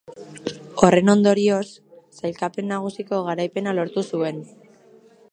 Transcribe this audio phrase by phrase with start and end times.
[0.85, 1.67] Horren ondorioz,
[2.21, 4.41] sailkapen nagusiko garaipena lortu zuen.